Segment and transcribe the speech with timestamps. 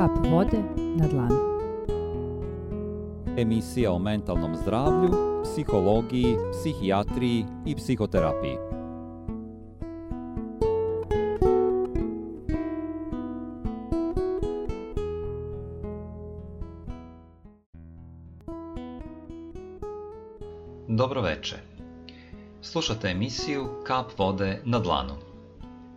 [0.00, 0.56] Kap vode
[0.96, 1.36] na dlanu.
[3.36, 5.10] Emisija o mentalnom zdravlju,
[5.44, 8.56] psihologiji, psihijatriji i psihoterapiji.
[20.88, 21.56] Dobro veče.
[22.62, 25.29] Slušate emisiju Kap vode na dlanu.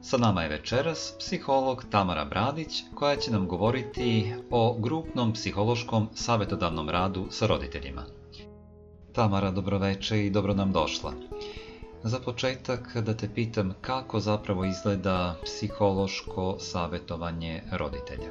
[0.06, 6.90] Sa nama je večeras psiholog Tamara Bradić koja će nam govoriti o grupnom psihološkom savjetodavnom
[6.90, 8.04] radu sa roditeljima.
[9.14, 11.14] Tamara, dobroveče i dobro nam došla.
[12.04, 18.30] Za početak da te pitam kako zapravo izgleda psihološko savjetovanje roditelja.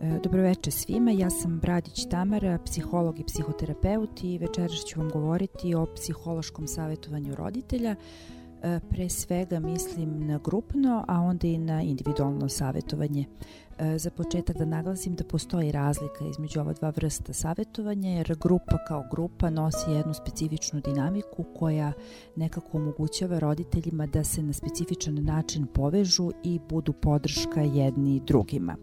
[0.00, 5.74] E, Dobroveče svima, ja sam Bradić Tamara, psiholog i psihoterapeut i večeras ću vam govoriti
[5.74, 7.96] o psihološkom savjetovanju roditelja.
[8.64, 13.24] E, pre svega mislim na grupno, a onda i na individualno savjetovanje.
[13.78, 18.84] E, za početak da naglasim da postoji razlika između ova dva vrsta savjetovanja, jer grupa
[18.88, 21.92] kao grupa nosi jednu specifičnu dinamiku koja
[22.36, 28.76] nekako omogućava roditeljima da se na specifičan način povežu i budu podrška jedni drugima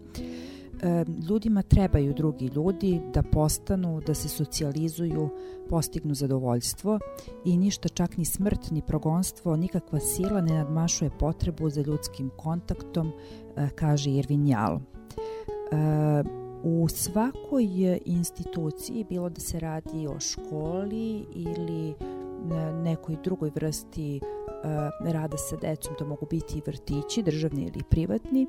[1.30, 5.30] ljudima trebaju drugi ljudi da postanu, da se socijalizuju,
[5.70, 7.00] postignu zadovoljstvo
[7.46, 13.12] i ništa čak ni smrt, ni progonstvo, nikakva sila ne nadmašuje potrebu za ljudskim kontaktom,
[13.56, 14.80] e, kaže Irvin Jal.
[16.64, 21.94] U svakoj instituciji, bilo da se radi o školi ili
[22.84, 28.48] nekoj drugoj vrsti uh, rada sa decom, to mogu biti i vrtići, državni ili privatni,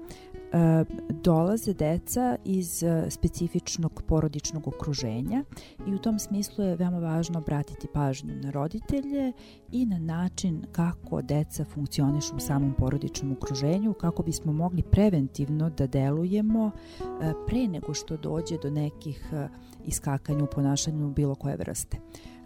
[1.09, 5.45] dolaze deca iz uh, specifičnog porodičnog okruženja
[5.87, 9.33] i u tom smislu je veoma važno obratiti pažnju na roditelje
[9.73, 15.87] i na način kako deca funkcionišu u samom porodičnom okruženju, kako bismo mogli preventivno da
[15.87, 16.71] delujemo
[17.47, 19.33] pre nego što dođe do nekih
[19.85, 21.99] iskakanja u ponašanju bilo koje vrste.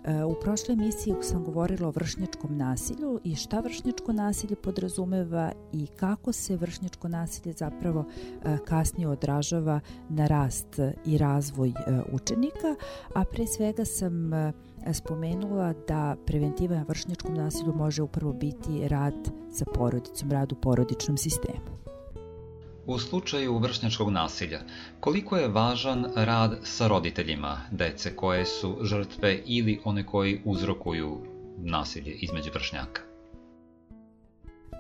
[0.07, 6.33] U prošloj emisiji sam govorila o vršnjačkom nasilju i šta vršnjačko nasilje podrazumeva i kako
[6.33, 11.75] se vršnjačko nasilje zapravo e, kasnije odražava na rast i razvoj e,
[12.13, 12.75] učenika,
[13.15, 14.53] a pre svega sam e,
[14.93, 21.76] spomenula da preventiva vršnjačkom nasilju može upravo biti rad sa porodicom, rad u porodičnom sistemu.
[22.87, 24.61] U slučaju vršnjačkog nasilja,
[25.01, 31.19] koliko je važan rad sa roditeljima dece koje su žrtve ili one koji uzrokuju
[31.59, 33.03] nasilje između vršnjaka?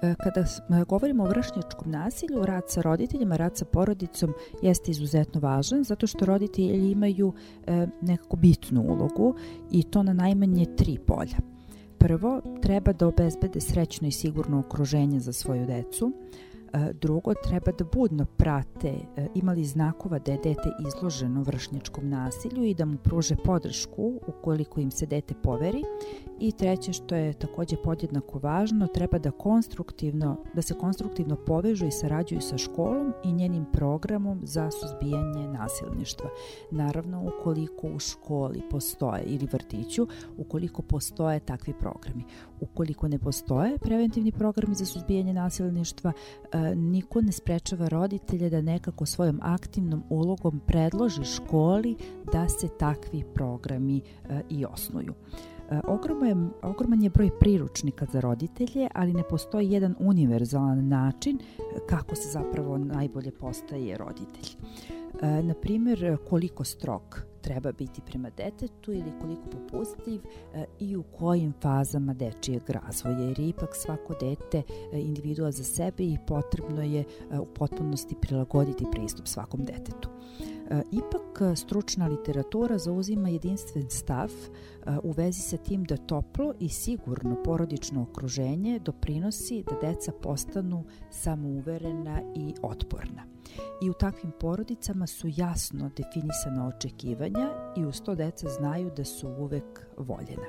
[0.02, 5.40] E, kada e, govorimo o vršnjačkom nasilju, rad sa roditeljima, rad sa porodicom jeste izuzetno
[5.40, 7.32] važan zato što roditelji imaju
[7.66, 9.34] e, nekako bitnu ulogu
[9.70, 11.36] i to na najmanje tri polja.
[11.98, 16.12] Prvo, treba da obezbede srećno i sigurno okruženje za svoju decu,
[16.92, 22.74] drugo, treba da budno prate e, imali znakova da je dete izloženo vršnjačkom nasilju i
[22.74, 25.82] da mu pruže podršku ukoliko im se dete poveri.
[26.40, 31.90] I treće, što je takođe podjednako važno, treba da konstruktivno, da se konstruktivno povežu i
[31.90, 36.30] sarađuju sa školom i njenim programom za suzbijanje nasilništva.
[36.70, 42.24] Naravno, ukoliko u školi postoje ili vrtiću, ukoliko postoje takvi programi.
[42.60, 46.12] Ukoliko ne postoje preventivni programi za suzbijanje nasilništva,
[46.52, 51.96] e, niko ne sprečava roditelje da nekako svojom aktivnom ulogom predloži školi
[52.32, 53.98] da se takvi programi
[54.28, 55.14] e, i osnuju.
[55.70, 61.38] E, ogroman je, ogroman je broj priručnika za roditelje, ali ne postoji jedan univerzalan način
[61.86, 64.56] kako se zapravo najbolje postaje roditelj.
[65.22, 70.20] E, na primjer, koliko strok treba biti prema detetu ili koliko popustljiv
[70.54, 74.62] e, i u kojim fazama dečijeg razvoja, jer je ipak svako dete
[74.92, 77.04] e, individua za sebe i potrebno je
[77.40, 80.08] u potpunosti prilagoditi pristup svakom detetu.
[80.92, 84.30] Ipak stručna literatura zauzima jedinstven stav
[85.02, 92.22] u vezi sa tim da toplo i sigurno porodično okruženje doprinosi da deca postanu samouverena
[92.34, 93.35] i otporna.
[93.82, 99.28] I u takvim porodicama su jasno definisana očekivanja i uz to deca znaju da su
[99.28, 100.46] uvek voljena.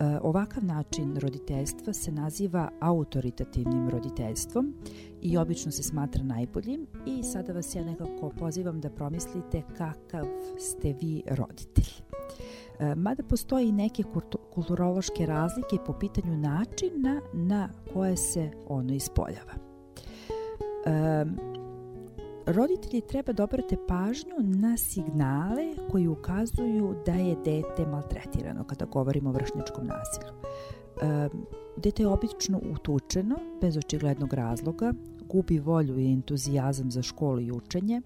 [0.00, 4.74] E, ovakav način roditeljstva se naziva autoritativnim roditeljstvom
[5.22, 10.26] i obično se smatra najboljim i sada vas ja nekako pozivam da promislite kakav
[10.58, 11.92] ste vi roditelj.
[12.78, 14.02] E, mada postoji neke
[14.54, 19.52] kulturološke razlike po pitanju načina na koje se ono ispoljava.
[20.86, 21.53] E,
[22.46, 29.30] roditelji treba da obrate pažnju na signale koji ukazuju da je dete maltretirano kada govorimo
[29.30, 30.32] o vršnjačkom nasilju.
[31.02, 31.28] E,
[31.76, 34.92] dete je obično utučeno, bez očiglednog razloga,
[35.28, 38.00] gubi volju i entuzijazam za školu i učenje,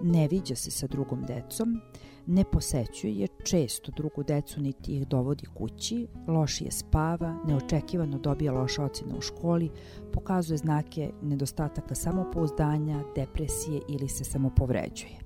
[0.00, 1.80] ne viđa se sa drugom decom,
[2.26, 9.14] ne posećuje često drugu decu niti ih dovodi kući, lošije spava, neočekivano dobija loše ocene
[9.18, 9.70] u školi,
[10.12, 15.18] pokazuje znake nedostataka samopouzdanja, depresije ili se samopovređuje.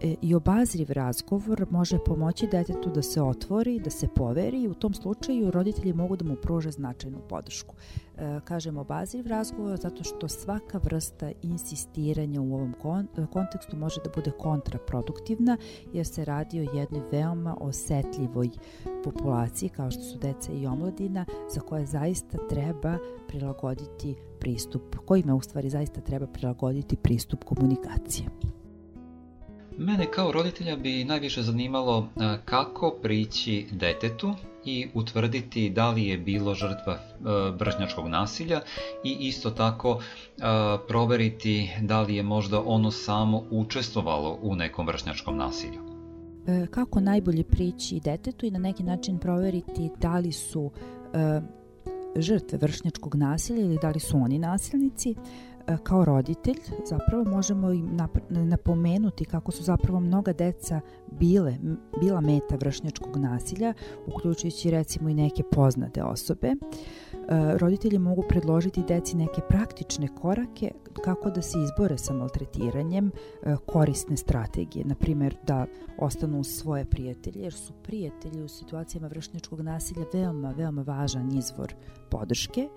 [0.00, 4.74] E, i obazriv razgovor može pomoći detetu da se otvori, da se poveri i u
[4.74, 7.74] tom slučaju roditelji mogu da mu pruže značajnu podršku.
[8.16, 12.74] E, kažem obazriv razgovor zato što svaka vrsta insistiranja u ovom
[13.32, 15.56] kontekstu može da bude kontraproduktivna
[15.92, 18.50] jer se radi o jednoj veoma osetljivoj
[19.04, 21.24] populaciji kao što su deca i omladina
[21.54, 22.98] za koje zaista treba
[23.28, 28.28] prilagoditi pristup, kojima u stvari zaista treba prilagoditi pristup komunikacije.
[29.78, 32.08] Mene kao roditelja bi najviše zanimalo
[32.44, 34.34] kako prići detetu
[34.64, 36.98] i utvrditi da li je bilo žrtva
[37.58, 38.60] vršnjačkog nasilja
[39.04, 40.00] i isto tako
[40.88, 45.80] proveriti da li je možda ono samo učestvovalo u nekom vršnjačkom nasilju.
[46.46, 50.70] E, kako najbolje prići detetu i na neki način proveriti da li su
[51.14, 51.40] e,
[52.16, 55.14] žrtve vršnjačkog nasilja ili da li su oni nasilnici,
[55.82, 57.98] kao roditelj zapravo možemo im
[58.28, 60.80] napomenuti kako su zapravo mnoga deca
[61.10, 61.56] bile,
[62.00, 63.74] bila meta vršnjačkog nasilja,
[64.06, 66.48] uključujući recimo i neke poznate osobe.
[66.48, 66.56] E,
[67.58, 70.70] roditelji mogu predložiti deci neke praktične korake
[71.04, 73.10] kako da se izbore sa maltretiranjem,
[73.42, 75.66] e, korisne strategije, na primjer da
[75.98, 81.74] ostanu uz svoje prijatelje, jer su prijatelji u situacijama vršnjačkog nasilja veoma, veoma važan izvor
[82.10, 82.68] podrške,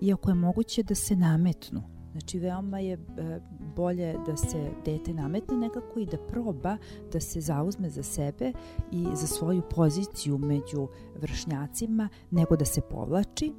[0.00, 2.98] iako je moguće da se nametnu Znači, veoma je e,
[3.76, 6.76] bolje da se dete nametne nekako i da proba
[7.12, 8.52] da se zauzme za sebe
[8.92, 10.88] i za svoju poziciju među
[11.20, 13.52] vršnjacima nego da se povlači.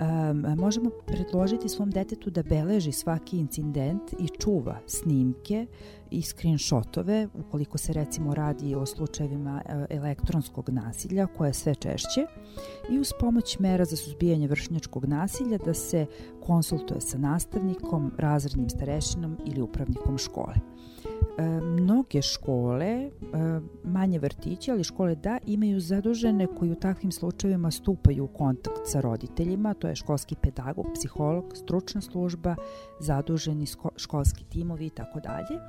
[0.00, 5.66] Um, možemo predložiti svom detetu da beleži svaki incident i čuva snimke
[6.10, 12.26] i screenshotove ukoliko se recimo radi o slučajevima e, elektronskog nasilja koje je sve češće
[12.90, 16.06] i uz pomoć mera za suzbijanje vršnjačkog nasilja da se
[16.46, 20.54] konsultuje sa nastavnikom, razrednim starešinom ili upravnikom škole.
[21.38, 23.10] E, mnoge škole, e,
[23.84, 29.00] manje vrtiće, ali škole da, imaju zadužene koji u takvim slučajevima stupaju u kontakt sa
[29.00, 32.56] roditeljima, to je školski pedagog, psiholog, stručna služba,
[33.00, 33.66] zaduženi
[33.96, 35.60] školski timovi i tako dalje.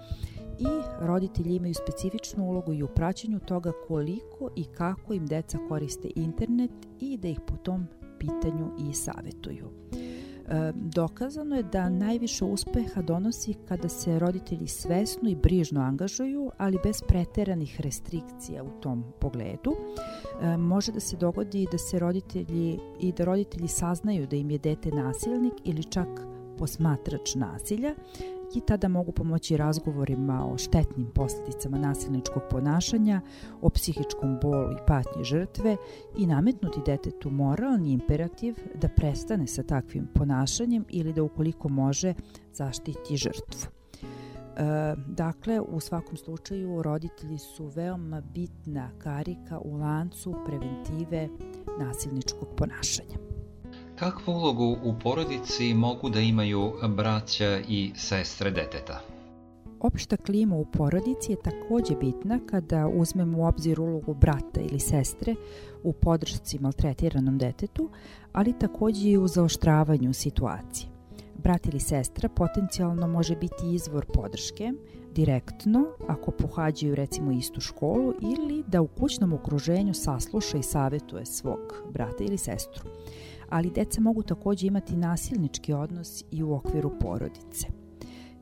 [0.59, 0.67] I
[0.99, 6.71] roditelji imaju specifičnu ulogu i u praćenju toga koliko i kako im deca koriste internet
[6.99, 7.87] i da ih po tom
[8.19, 9.69] pitanju i savetuju.
[10.73, 17.01] Dokazano je da najviše uspeha donosi kada se roditelji svesno i brižno angažuju, ali bez
[17.07, 19.75] preteranih restrikcija u tom pogledu.
[20.57, 24.91] Može da se dogodi da se roditelji i da roditelji saznaju da im je dete
[24.91, 26.07] nasilnik ili čak
[26.57, 27.95] posmatrač nasilja
[28.55, 33.21] i tada mogu pomoći razgovorima o štetnim posljedicama nasilničkog ponašanja,
[33.61, 35.77] o psihičkom bolu i patnji žrtve
[36.17, 42.13] i nametnuti detetu moralni imperativ da prestane sa takvim ponašanjem ili da ukoliko može
[42.53, 43.77] zaštiti žrtvu.
[44.57, 51.29] E, dakle, u svakom slučaju roditelji su veoma bitna karika u lancu preventive
[51.79, 53.26] nasilničkog ponašanja.
[53.99, 59.01] Kakvu ulogu u porodici mogu da imaju braća i sestre deteta?
[59.79, 65.35] Opšta klima u porodici je takođe bitna kada uzmemo u obzir ulogu brata ili sestre
[65.83, 67.89] u podršci maltretiranom detetu,
[68.33, 70.89] ali takođe i u zaoštravanju situacije.
[71.37, 74.73] Brat ili sestra potencijalno može biti izvor podrške,
[75.11, 81.83] direktno ako pohađaju recimo istu školu ili da u kućnom okruženju sasluša i savetuje svog
[81.93, 82.83] brata ili sestru
[83.49, 87.67] ali deca mogu takođe imati nasilnički odnos i u okviru porodice.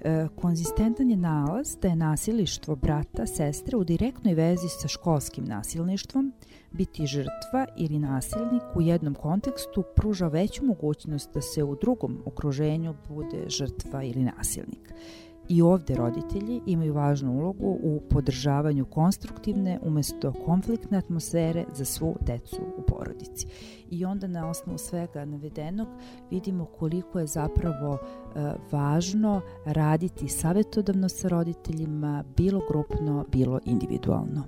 [0.05, 6.33] E, konzistentan je nalaz da je nasilništvo brata, sestre u direktnoj vezi sa školskim nasilništvom,
[6.71, 12.95] biti žrtva ili nasilnik u jednom kontekstu pruža veću mogućnost da se u drugom okruženju
[13.07, 14.93] bude žrtva ili nasilnik.
[15.49, 22.61] I ovde roditelji imaju važnu ulogu u podržavanju konstruktivne umesto konfliktne atmosfere za svu decu
[22.77, 23.47] u porodici.
[23.89, 25.87] I onda na osnovu svega navedenog
[26.31, 34.43] vidimo koliko je zapravo e, važno raditi savetodavno sa roditeljima, bilo grupno, bilo individualno.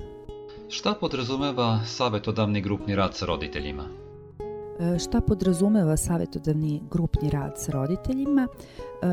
[0.69, 4.06] Šta podrazumeva savetodavni grupni rad sa roditeljima?
[4.99, 8.47] Šta podrazumeva savjetodavni grupni rad sa roditeljima?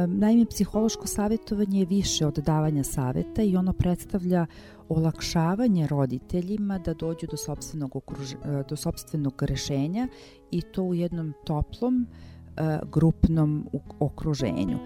[0.06, 4.46] Naime, psihološko savjetovanje je više od davanja saveta i ono predstavlja
[4.88, 8.34] olakšavanje roditeljima da dođu do sobstvenog, okruž...
[8.68, 10.08] do sobstvenog rešenja
[10.50, 12.06] i to u jednom toplom,
[12.92, 13.68] grupnom
[14.00, 14.78] okruženju.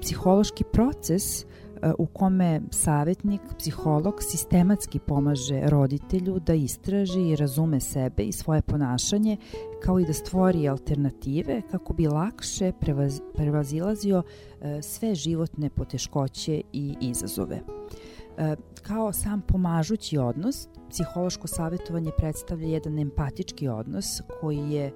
[0.00, 1.44] Psihološki proces
[1.98, 9.36] u kome savjetnik, psiholog sistematski pomaže roditelju da istraži i razume sebe i svoje ponašanje,
[9.82, 14.22] kao i da stvori alternative kako bi lakše prevaz, prevazilazio
[14.60, 17.60] e, sve životne poteškoće i izazove.
[18.38, 24.92] E, kao sam pomažući odnos, psihološko savjetovanje predstavlja jedan empatički odnos koji je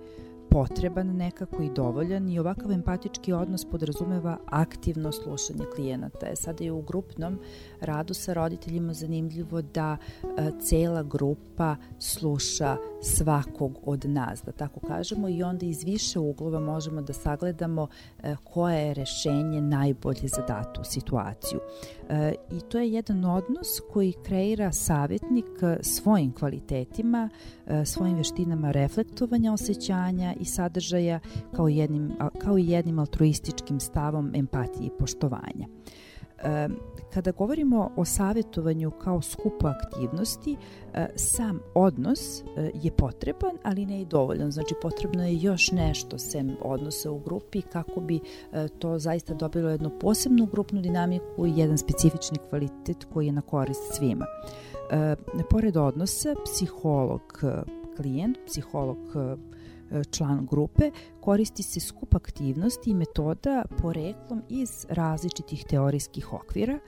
[0.57, 6.27] potreban nekako i dovoljan i ovakav empatički odnos podrazumeva aktivno slušanje klijenata.
[6.27, 7.39] E, sada je u grupnom
[7.81, 10.27] radu sa roditeljima zanimljivo da e,
[10.61, 17.03] cela grupa sluša svakog od nas, da tako kažemo, i onda iz više uglova možemo
[17.03, 17.89] da sagledamo
[18.23, 21.61] e, koje je rešenje najbolje za datu situaciju.
[22.09, 27.29] E, I to je jedan odnos koji kreira savjetnik e, svojim kvalitetima,
[27.67, 31.21] e, svojim veštinama reflektovanja osjećanja i sadržaja
[31.53, 35.67] kao, jednim, kao i jednim altruističkim stavom empatije i poštovanja.
[37.15, 40.57] Kada govorimo o savjetovanju kao skupu aktivnosti,
[41.17, 42.43] sam odnos
[42.75, 44.51] je potreban, ali ne i dovoljan.
[44.51, 48.21] Znači potrebno je još nešto sem odnosa u grupi kako bi
[48.79, 53.95] to zaista dobilo jednu posebnu grupnu dinamiku i jedan specifični kvalitet koji je na korist
[53.95, 54.27] svima.
[55.51, 57.43] Pored odnosa, psiholog
[57.97, 59.37] klijent, psiholog E,
[60.11, 60.91] član grupe,
[61.21, 66.79] koristi se skup aktivnosti i metoda poreklom iz različitih teorijskih okvira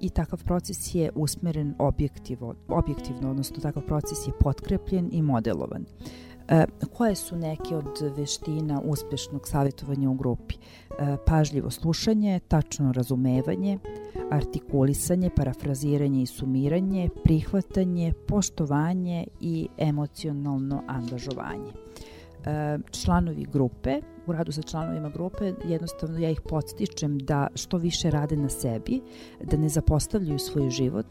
[0.00, 5.84] i takav proces je usmeren objektivo, objektivno, odnosno takav proces je potkrepljen i modelovan.
[6.48, 10.54] E, koje su neke od veština uspešnog savjetovanja u grupi?
[10.54, 13.78] E, pažljivo slušanje, tačno razumevanje,
[14.30, 21.72] artikulisanje, parafraziranje i sumiranje, prihvatanje, poštovanje i emocionalno angažovanje
[22.90, 28.36] članovi grupe, u radu sa članovima grupe, jednostavno ja ih podstičem da što više rade
[28.36, 29.00] na sebi,
[29.42, 31.06] da ne zapostavljaju svoj život,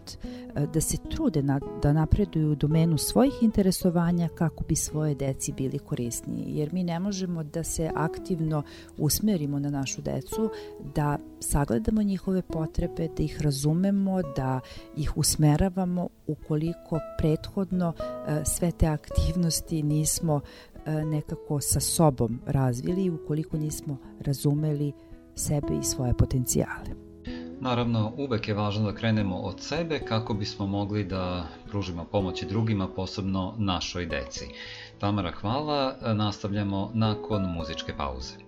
[0.74, 5.80] da se trude na, da napreduju u domenu svojih interesovanja kako bi svoje deci bili
[5.80, 6.46] korisniji.
[6.48, 8.64] Jer mi ne možemo da se aktivno
[8.98, 10.50] usmerimo na našu decu,
[10.96, 14.60] da sagledamo njihove potrebe, da ih razumemo, da
[14.98, 17.94] ih usmeravamo ukoliko prethodno
[18.46, 20.42] sve te aktivnosti nismo
[20.86, 24.92] nekako sa sobom razvili ukoliko nismo razumeli
[25.36, 27.04] sebe i svoje potencijale.
[27.60, 32.88] Naravno, uvek je važno da krenemo od sebe kako bismo mogli da pružimo pomoći drugima,
[32.88, 34.46] posebno našoj deci.
[35.00, 35.96] Tamara, hvala.
[36.14, 38.43] Nastavljamo nakon muzičke pauze.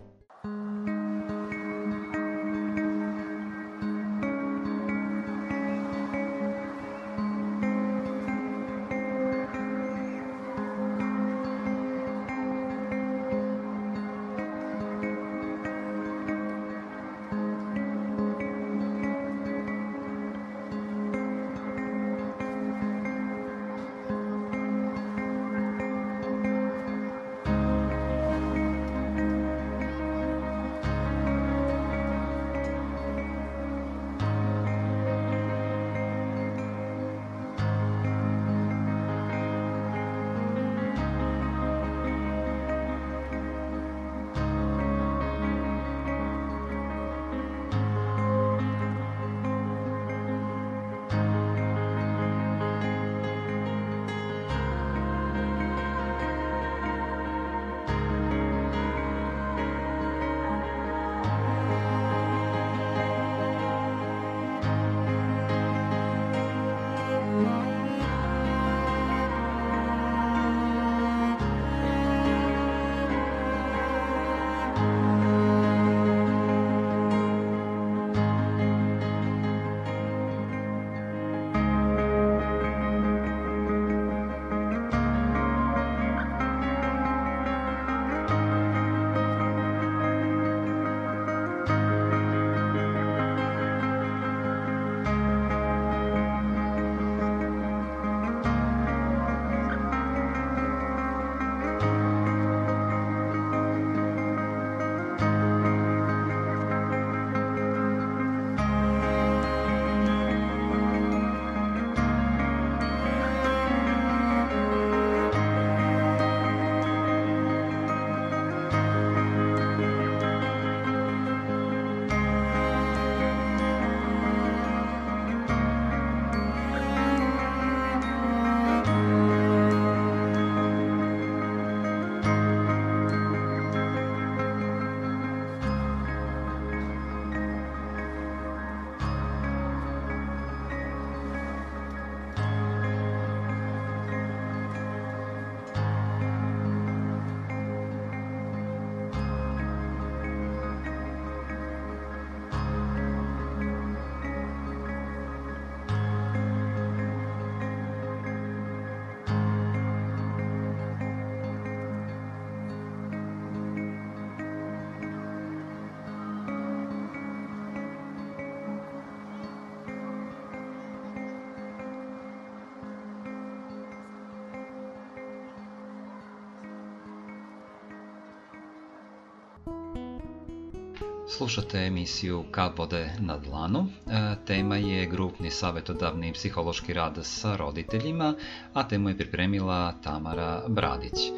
[181.28, 183.88] Slušate emisiju Kap vode na dlanu.
[184.08, 188.36] E, tema je grupni savjetodavni psihološki rad sa roditeljima,
[188.74, 191.14] a temu je pripremila Tamara Bradić.
[191.14, 191.32] E,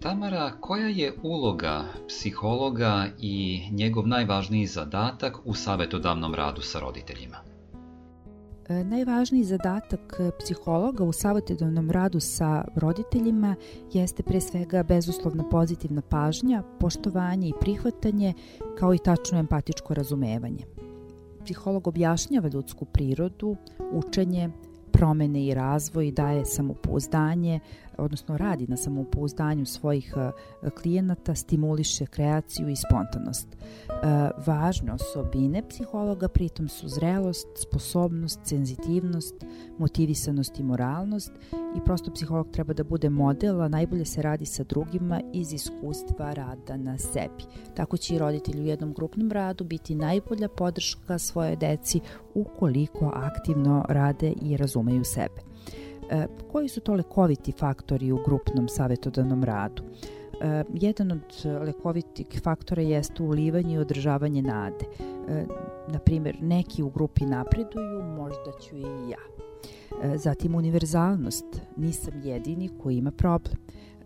[0.00, 7.55] Tamara, koja je uloga psihologa i njegov najvažniji zadatak u savjetodavnom radu sa roditeljima?
[8.68, 13.54] Najvažniji zadatak psihologa u savjetodavnom radu sa roditeljima
[13.92, 18.34] jeste pre svega bezuslovna pozitivna pažnja, poštovanje i prihvatanje,
[18.78, 20.64] kao i tačno empatičko razumevanje.
[21.44, 23.56] Psiholog objašnjava ljudsku prirodu,
[23.92, 24.50] učenje,
[24.92, 27.60] promene i razvoj, daje samopouzdanje,
[27.98, 33.48] odnosno radi na samopouzdanju svojih e, klijenata, stimuliše kreaciju i spontanost.
[33.56, 33.94] E,
[34.46, 39.34] važne osobine psihologa pritom su zrelost, sposobnost, senzitivnost,
[39.78, 41.32] motivisanost i moralnost
[41.76, 46.32] i prosto psiholog treba da bude model, a najbolje se radi sa drugima iz iskustva
[46.32, 47.44] rada na sebi.
[47.74, 52.00] Tako će i roditelj u jednom grupnom radu biti najbolja podrška svoje deci
[52.34, 55.55] ukoliko aktivno rade i razumeju sebe.
[56.10, 59.82] E, koji su to lekoviti faktori u grupnom savjetodavnom radu?
[60.40, 64.84] E, jedan od lekovitih faktora jeste ulivanje i održavanje nade.
[65.28, 65.44] E,
[65.88, 69.18] na primjer, neki u grupi napreduju, možda ću i ja.
[70.16, 71.44] Zatim univerzalnost,
[71.76, 73.56] nisam jedini koji ima problem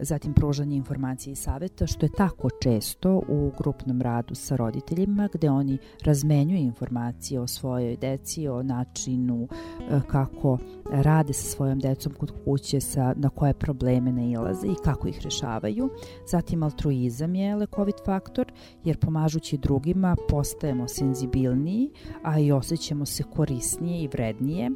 [0.01, 5.51] zatim pružanje informacije i saveta, što je tako često u grupnom radu sa roditeljima, gde
[5.51, 10.59] oni razmenjuju informacije o svojoj deci, o načinu e, kako
[10.91, 15.91] rade sa svojom decom kod kuće, sa, na koje probleme nailaze i kako ih rešavaju.
[16.31, 18.53] Zatim altruizam je lekovit faktor,
[18.85, 21.91] jer pomažući drugima postajemo senzibilniji,
[22.23, 24.71] a i osjećamo se korisnije i vrednije,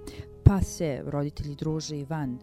[0.44, 2.38] pa se roditelji druže i van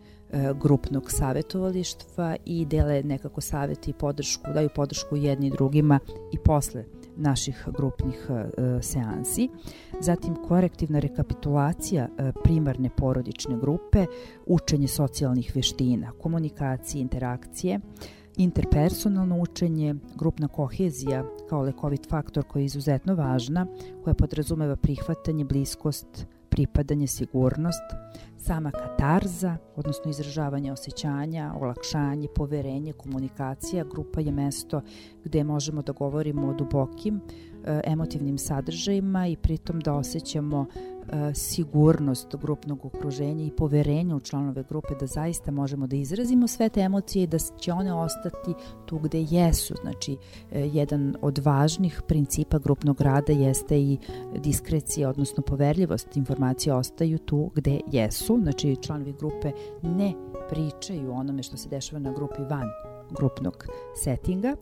[0.61, 5.99] grupnog savjetovalištva i dele nekako savjeti i podršku, daju podršku jedni drugima
[6.33, 6.85] i posle
[7.17, 9.49] naših grupnih e, seansi.
[9.99, 14.05] Zatim korektivna rekapitulacija e, primarne porodične grupe,
[14.45, 17.79] učenje socijalnih veština, komunikacije, interakcije,
[18.37, 23.67] interpersonalno učenje, grupna kohezija kao lekovit faktor koji je izuzetno važna,
[24.03, 27.83] koja podrazumeva prihvatanje, bliskost, pripadanje, sigurnost,
[28.37, 34.81] sama katarza, odnosno izražavanje osjećanja, olakšanje, poverenje, komunikacija, grupa je mesto
[35.23, 40.65] gde možemo da govorimo o dubokim e, emotivnim sadržajima i pritom da osjećamo
[41.33, 46.79] sigurnost grupnog okruženja i poverenje u članove grupe da zaista možemo da izrazimo sve te
[46.79, 48.53] emocije i da će one ostati
[48.85, 49.75] tu gde jesu.
[49.81, 50.17] Znači,
[50.51, 53.97] e, jedan od važnih principa grupnog rada jeste i
[54.35, 56.17] diskrecija, odnosno poverljivost.
[56.17, 58.39] Informacije ostaju tu gde jesu.
[58.41, 60.13] Znači, članovi grupe ne
[60.49, 62.67] pričaju onome što se dešava na grupi van
[63.11, 64.55] grupnog settinga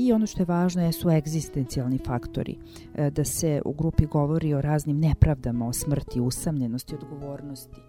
[0.00, 2.58] I ono što je važno su egzistencijalni faktori,
[2.94, 7.80] e, da se u grupi govori o raznim nepravdama, o smrti, usamljenosti, odgovornosti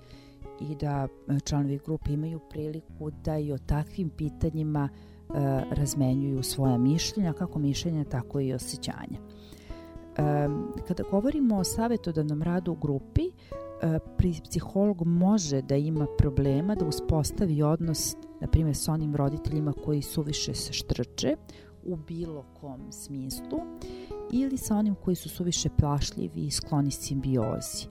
[0.61, 5.33] i da e, članovi grupe imaju priliku da i o takvim pitanjima e,
[5.71, 9.19] razmenjuju svoja mišljenja, kako mišljenja, tako i osjećanja.
[10.87, 13.21] Kada govorimo o savjetodavnom radu u grupi,
[14.43, 20.53] psiholog može da ima problema da uspostavi odnos, na primjer, sa onim roditeljima koji suviše
[20.53, 21.35] se štrče,
[21.89, 23.59] u bilo kom smislu
[24.31, 27.87] ili sa onim koji su suviše plašljivi i skloni simbiozi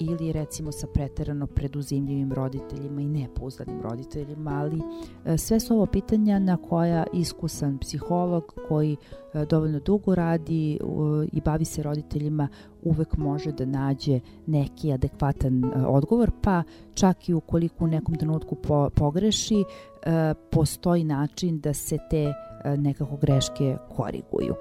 [0.00, 4.82] ili recimo sa preterano preduzimljivim roditeljima i nepouzdanim roditeljima, ali
[5.24, 8.96] e, sve su ovo pitanja na koja iskusan psiholog koji
[9.34, 10.80] e, dovoljno dugo radi
[11.32, 12.48] i bavi se roditeljima
[12.82, 16.62] uvek može da nađe neki adekvatan e, odgovor, pa
[16.94, 18.56] čak i ukoliko u nekom trenutku
[18.94, 19.64] pogreši,
[20.50, 22.32] postoji način da se te
[22.64, 24.54] nekako greške koriguju.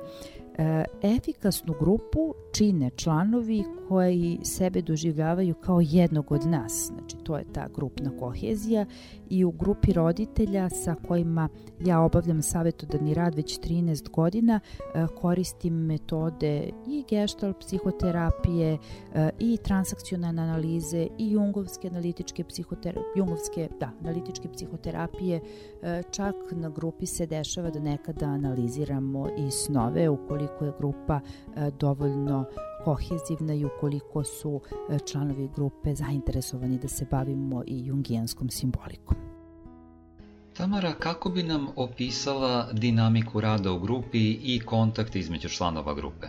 [0.58, 6.92] E, efikasnu grupu čine članovi koji sebe doživljavaju kao jednog od nas.
[6.94, 8.86] Znači, to je ta grupna kohezija
[9.30, 11.50] i u grupi roditelja sa kojima
[11.86, 18.78] ja obavljam savjetodavni rad već 13 godina e, koristim metode i gestalt psihoterapije
[19.14, 25.42] e, i transakcionalne analize i jungovske analitičke psihoterapije, jungovske, da, analitičke psihoterapije.
[25.84, 31.20] E, čak na grupi se dešava da nekada analiziramo i snove ukoliko je grupa
[31.80, 32.46] dovoljno
[32.88, 39.18] kohezivna i ukoliko su e, članovi grupe zainteresovani da se bavimo i jungijanskom simbolikom.
[40.54, 46.28] Tamara, kako bi nam opisala dinamiku rada u grupi i kontakt između članova grupe?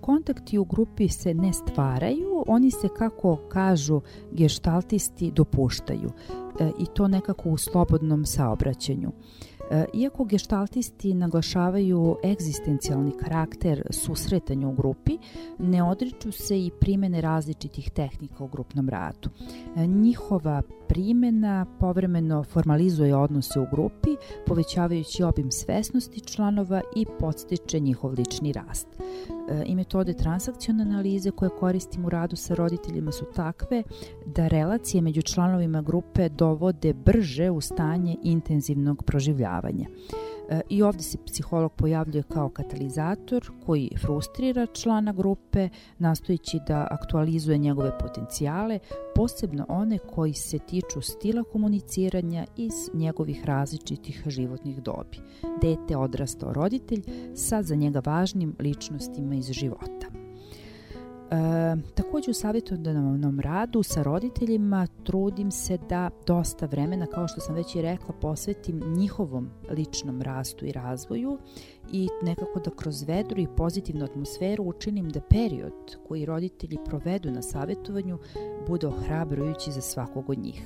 [0.00, 4.00] Kontakti u grupi se ne stvaraju, oni se, kako kažu
[4.32, 6.47] geštaltisti, dopuštaju e,
[6.78, 9.12] i to nekako u slobodnom saobraćanju.
[9.94, 15.18] Iako geštaltisti naglašavaju egzistencijalni karakter susretanja u grupi,
[15.58, 19.30] ne odriču se i primene različitih tehnika u grupnom radu.
[19.76, 24.10] Njihova primena povremeno formalizuje odnose u grupi,
[24.46, 28.86] povećavajući obim svesnosti članova i podstiče njihov lični rast.
[29.50, 33.82] E, I metode transakcione analize koje koristimo u radu sa roditeljima su takve
[34.26, 39.57] da relacije među članovima grupe dovode brže u stanje intenzivnog proživljavanja.
[40.48, 45.68] E, I ovde se psiholog pojavljuje kao katalizator koji frustrira člana grupe,
[45.98, 48.78] nastojići da aktualizuje njegove potencijale,
[49.14, 55.18] posebno one koji se tiču stila komuniciranja iz njegovih različitih životnih dobi.
[55.62, 57.02] Dete odrastao roditelj
[57.34, 59.97] sa za njega važnim ličnostima iz života.
[61.30, 67.54] E, takođe u savjetodavnom radu sa roditeljima trudim se da dosta vremena, kao što sam
[67.54, 71.38] već i rekla, posvetim njihovom ličnom rastu i razvoju
[71.92, 77.42] i nekako da kroz vedru i pozitivnu atmosferu učinim da period koji roditelji provedu na
[77.42, 78.18] savjetovanju
[78.68, 80.62] bude ohrabrujući za svakog od njih.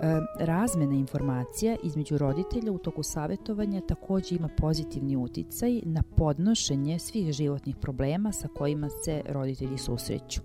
[0.00, 7.32] E, razmena informacija između roditelja u toku savjetovanja takođe ima pozitivni uticaj na podnošenje svih
[7.32, 10.40] životnih problema sa kojima se roditelji susreću.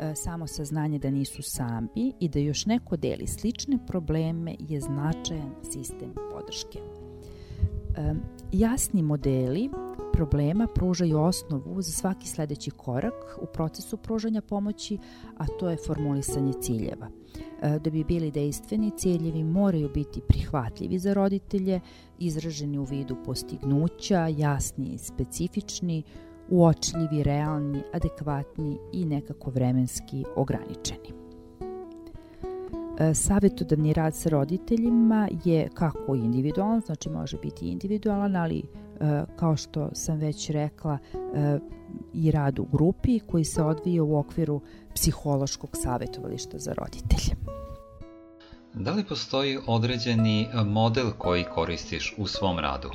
[0.00, 5.54] E, samo saznanje da nisu sami i da još neko deli slične probleme je značajan
[5.72, 6.78] sistem podrške.
[7.96, 8.14] E,
[8.52, 9.70] jasni modeli
[10.12, 14.98] problema pružaju osnovu za svaki sledeći korak u procesu pružanja pomoći,
[15.38, 17.08] a to je formulisanje ciljeva.
[17.62, 21.80] E, da bi bili dejstveni, ciljevi moraju biti prihvatljivi za roditelje,
[22.18, 26.02] izraženi u vidu postignuća, jasni i specifični,
[26.48, 31.12] uočljivi, realni, adekvatni i nekako vremenski ograničeni.
[32.98, 38.81] E, Savetodavni rad sa roditeljima je kako individualan, znači može biti individualan, ali e,
[39.36, 40.98] kao što sam već rekla
[42.14, 44.60] i rad u grupi koji se odvija u okviru
[44.94, 47.36] psihološkog savetovališta za roditelje.
[48.74, 52.90] Da li postoji određeni model koji koristiš u svom radu?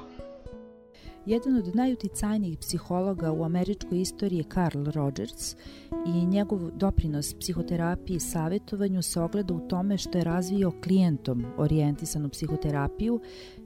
[1.28, 5.56] Jedan od najuticajnijih psihologa u američkoj istoriji je Carl Rogers
[6.06, 12.30] i njegov doprinos psihoterapiji i savjetovanju se ogleda u tome što je razvio klijentom orijentisanu
[12.30, 13.20] psihoterapiju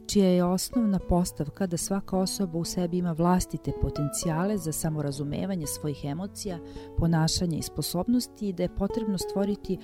[0.08, 6.06] čija je osnovna postavka da svaka osoba u sebi ima vlastite potencijale za samorazumevanje svojih
[6.06, 6.60] emocija,
[6.98, 9.78] ponašanja i sposobnosti i da je potrebno stvoriti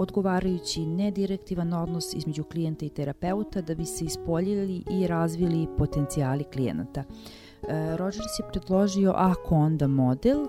[0.00, 7.00] odgovarajući nedirektivan odnos između klijenta i terapeuta da bi se ispoljili i razvili potencijali klijenata.
[7.00, 10.46] E, Rogers je predložio ako onda model e,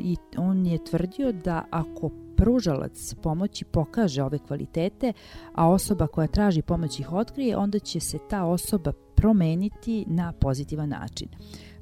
[0.00, 5.12] i on je tvrdio da ako pružalac pomoći pokaže ove kvalitete,
[5.54, 10.88] a osoba koja traži pomoć ih otkrije, onda će se ta osoba promeniti na pozitivan
[10.88, 11.28] način.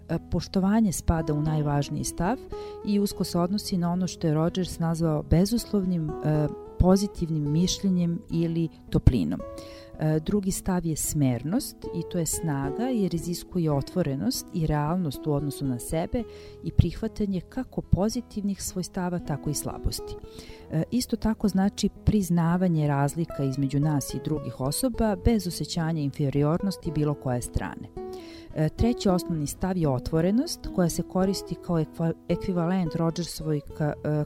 [0.09, 2.39] E, poštovanje spada u najvažniji stav
[2.87, 6.11] i usko se odnosi na ono što je Rogers nazvao bezuslovnim
[6.79, 9.41] pozitivnim mišljenjem ili toplinom.
[9.99, 15.33] E, drugi stav je smernost i to je snaga jer iziskuje otvorenost i realnost u
[15.33, 16.23] odnosu na sebe
[16.65, 20.15] i prihvatanje kako pozitivnih svojstava, tako i slabosti.
[20.71, 27.15] E, isto tako znači priznavanje razlika između nas i drugih osoba bez osjećanja inferiornosti bilo
[27.15, 27.89] koje strane.
[28.59, 31.85] E, treći osnovni stav je otvorenost koja se koristi kao
[32.29, 33.61] ekvivalent Rogersovoj e,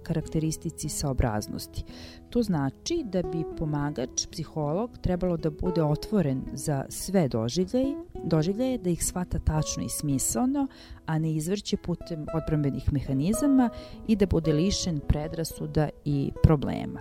[0.03, 1.85] karakteristici saobraznosti.
[2.31, 8.91] To znači da bi pomagač, psiholog, trebalo da bude otvoren za sve doživljaje, doživljaje da
[8.91, 10.67] ih shvata tačno i smisalno,
[11.07, 13.71] a ne izvrće putem odbrambenih mehanizama
[14.07, 17.01] i da bude lišen predrasuda i problema.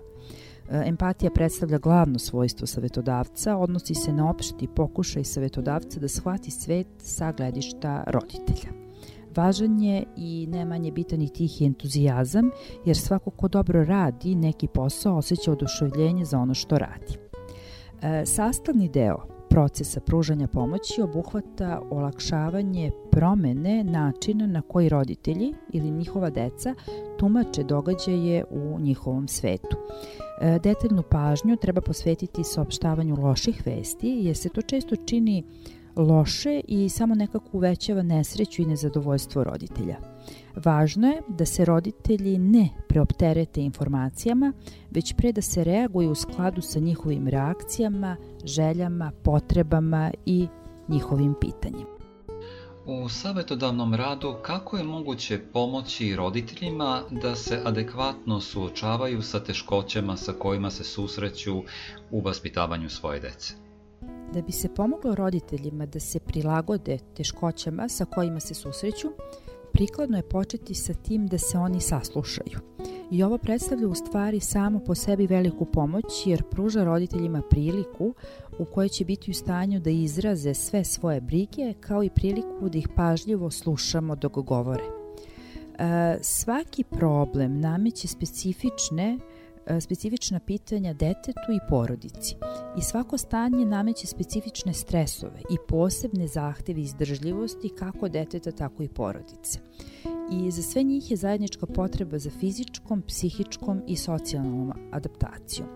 [0.72, 6.88] E, empatija predstavlja glavno svojstvo savetodavca, odnosi se na opšti pokušaj savetodavca da shvati svet
[6.98, 8.70] sa gledišta roditelja.
[9.36, 12.50] Važan je i ne manje bitan i tihi entuzijazam,
[12.86, 17.18] jer svako ko dobro radi neki posao osjeća oduševljenje za ono što radi.
[18.02, 19.18] E, sastavni deo
[19.50, 26.76] procesa pružanja pomoći obuhvata olakšavanje promene načina na koji roditelji ili njihova deca
[27.20, 29.78] tumače događaje u njihovom svetu.
[30.42, 35.44] E, detaljnu pažnju treba posvetiti saopštavanju loših vesti, jer se to često čini
[35.96, 39.96] loše i samo nekako uvećava nesreću i nezadovoljstvo roditelja.
[40.56, 44.54] Važno je da se roditelji ne preopterete informacijama,
[44.92, 50.48] već pre da se reaguju u skladu sa njihovim reakcijama, željama, potrebama i
[50.88, 51.91] njihovim pitanjima.
[52.86, 60.34] U savjetodavnom radu kako je moguće pomoći roditeljima da se adekvatno suočavaju sa teškoćama sa
[60.34, 61.64] kojima se susreću
[62.12, 63.54] u vaspitavanju svoje dece?
[64.34, 69.08] Da bi se pomoglo roditeljima da se prilagode teškoćama sa kojima se susreću,
[69.74, 72.60] prikladno je početi sa tim da se oni saslušaju.
[73.12, 78.14] I ovo predstavlja u stvari samo po sebi veliku pomoć jer pruža roditeljima priliku
[78.60, 82.78] u kojoj će biti u stanju da izraze sve svoje brige kao i priliku da
[82.78, 84.84] ih pažljivo slušamo dok govore.
[85.80, 89.18] E, svaki problem nameće specifične
[89.66, 92.36] E, specifična pitanja detetu i porodici
[92.78, 99.60] i svako stanje nameće specifične stresove i posebne zahteve izdržljivosti kako deteta tako i porodice.
[100.32, 105.68] I za sve njih je zajednička potreba za fizičkom, psihičkom i socijalnom adaptacijom.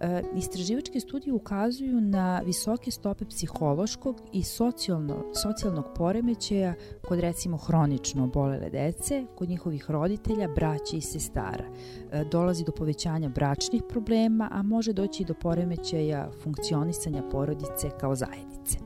[0.00, 6.74] E, istraživačke studije ukazuju na visoke stope psihološkog i socijalno, socijalnog poremećaja
[7.08, 11.64] kod recimo hronično bolele dece, kod njihovih roditelja, braća i sestara.
[12.12, 18.14] E, dolazi do povećanja bračnih problema, a može doći i do poremećaja funkcionisanja porodice kao
[18.14, 18.81] zajednice.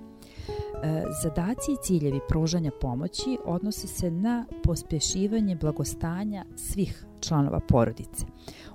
[0.82, 8.26] E, zadaci i ciljevi pružanja pomoći odnose se na pospešivanje blagostanja svih članova porodice.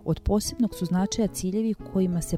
[0.06, 2.38] Od posebnog su značaja ciljevi kojima se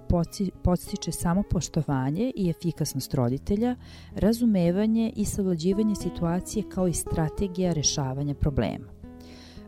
[0.64, 3.76] podstiče samopoštovanje i efikasnost roditelja,
[4.16, 9.03] razumevanje i savlađivanje situacije kao i strategija rešavanja problema.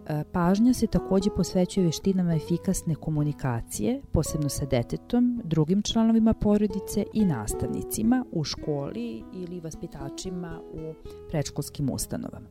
[0.08, 7.26] E, pažnja se takođe posvećuje veštinama efikasne komunikacije, posebno sa detetom, drugim članovima porodice i
[7.26, 10.94] nastavnicima u školi ili vaspitačima u
[11.30, 12.48] predškolskim ustanovama.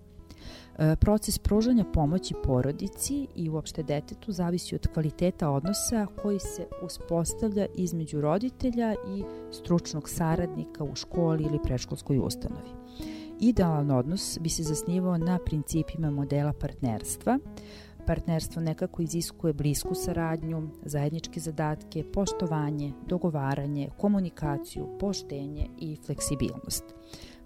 [0.78, 7.66] E, proces pružanja pomoći porodici i uopšte detetu zavisi od kvaliteta odnosa koji se uspostavlja
[7.74, 12.83] između roditelja i stručnog saradnika u školi ili predškolskoj ustanovi.
[13.40, 17.38] Idealan odnos bi se zasnivao na principima modela partnerstva.
[18.06, 26.84] Partnerstvo nekako iziskuje blisku saradnju, zajedničke zadatke, poštovanje, dogovaranje, komunikaciju, poštenje i fleksibilnost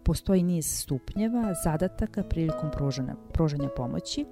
[0.09, 4.25] postoji niz stupnjeva, zadataka prilikom pružanja, pružanja pomoći,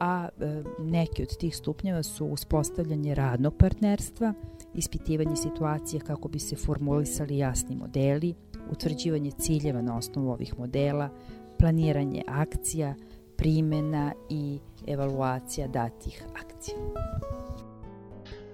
[0.00, 4.34] a e, neki od tih stupnjeva su uspostavljanje radnog partnerstva,
[4.74, 8.34] ispitivanje situacije kako bi se formulisali jasni modeli,
[8.70, 11.08] utvrđivanje ciljeva na osnovu ovih modela,
[11.58, 12.94] planiranje akcija,
[13.36, 16.76] primena i evaluacija datih akcija.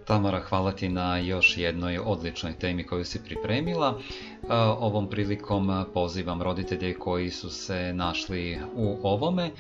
[0.08, 3.98] Tamara, hvala ti na još jednoj odličnoj temi koju si pripremila.
[3.98, 9.50] E, ovom prilikom pozivam roditelje koji su se našli u ovome e,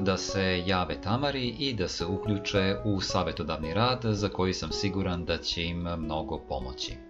[0.00, 5.24] da se jave Tamari i da se uključe u savetodavni rad za koji sam siguran
[5.24, 7.07] da će im mnogo pomoći.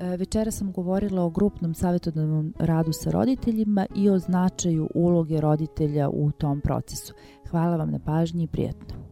[0.00, 6.08] E, večera sam govorila o grupnom savjetodavnom radu sa roditeljima i o značaju uloge roditelja
[6.08, 7.14] u tom procesu.
[7.50, 9.02] Hvala vam na pažnji i prijetno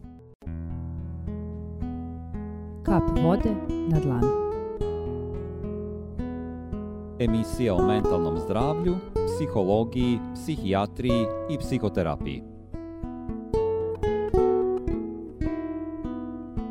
[2.91, 4.27] kap vode na dlanu.
[7.19, 8.95] Emisija o mentalnom zdravlju,
[9.27, 12.43] psihologiji, psihijatriji i psihoterapiji.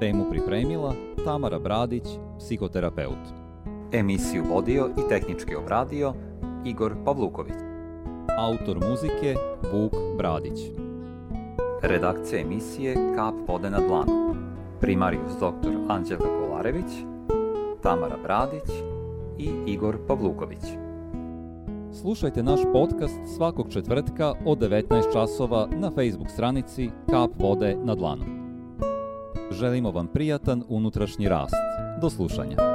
[0.00, 0.94] Temu pripremila
[1.24, 2.04] Tamara Bradić,
[2.38, 3.49] psihoterapeut.
[3.92, 6.14] Emisiju vodio i tehnički obradio
[6.64, 7.54] Igor Pavluković.
[8.38, 9.34] Autor muzike
[9.72, 10.60] Vuk Bradić.
[11.82, 14.34] Redakcija emisije Kap vode na dlanu.
[14.80, 15.70] Primarius dr.
[15.88, 16.92] Anđelka Kolarević,
[17.82, 18.70] Tamara Bradić
[19.38, 20.62] i Igor Pavluković.
[21.92, 28.24] Slušajte naš podcast svakog četvrtka od 19 časova na Facebook stranici Kap vode na dlanu.
[29.50, 31.54] Želimo vam prijatan unutrašnji rast.
[32.00, 32.69] Do slušanja.